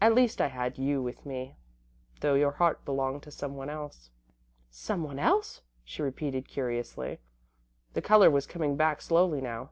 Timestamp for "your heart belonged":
2.34-3.24